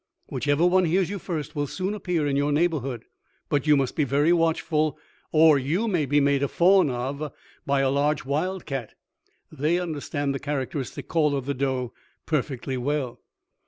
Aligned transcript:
"Whichever 0.29 0.65
one 0.65 0.85
hears 0.85 1.11
you 1.11 1.19
first 1.19 1.55
will 1.55 1.67
soon 1.67 1.93
appear 1.93 2.25
in 2.25 2.35
your 2.35 2.51
neighborhood. 2.51 3.05
But 3.49 3.67
you 3.67 3.77
must 3.77 3.95
be 3.95 4.03
very 4.03 4.33
watchful, 4.33 4.97
or 5.31 5.59
you 5.59 5.87
may 5.87 6.07
be 6.07 6.19
made 6.19 6.41
a 6.41 6.47
fawn 6.47 6.89
of 6.89 7.31
by 7.67 7.81
a 7.81 7.91
large 7.91 8.25
wild 8.25 8.65
cat. 8.65 8.95
They 9.51 9.77
understand 9.77 10.33
the 10.33 10.39
characteristic 10.39 11.07
call 11.07 11.35
of 11.35 11.45
the 11.45 11.53
doe 11.53 11.93
perfectly 12.25 12.77
well. 12.77 13.21